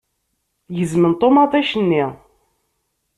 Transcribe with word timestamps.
Gezmen 0.77 1.13
ṭumaṭic-nni. 1.19 2.03